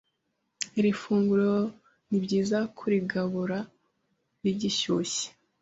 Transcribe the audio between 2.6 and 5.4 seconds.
kurigabura rigishyushye